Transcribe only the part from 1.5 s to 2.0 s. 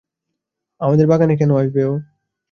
আসবে ও?